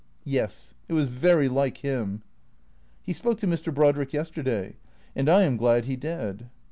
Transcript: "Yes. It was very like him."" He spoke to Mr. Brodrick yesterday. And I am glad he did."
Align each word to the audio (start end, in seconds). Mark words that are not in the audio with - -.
"Yes. 0.39 0.73
It 0.89 0.93
was 0.93 1.05
very 1.05 1.47
like 1.47 1.77
him."" 1.85 2.23
He 3.05 3.13
spoke 3.13 3.37
to 3.37 3.45
Mr. 3.45 3.71
Brodrick 3.71 4.13
yesterday. 4.13 4.77
And 5.15 5.29
I 5.29 5.43
am 5.43 5.57
glad 5.57 5.85
he 5.85 5.95
did." 5.95 6.49